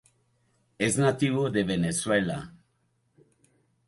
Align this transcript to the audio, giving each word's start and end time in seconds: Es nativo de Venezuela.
Es 0.79 0.97
nativo 0.97 1.51
de 1.51 1.63
Venezuela. 1.63 2.55